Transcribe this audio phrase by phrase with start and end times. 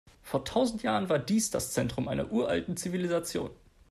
[0.23, 3.51] Vor tausend Jahren war dies das Zentrum einer uralten Zivilisation.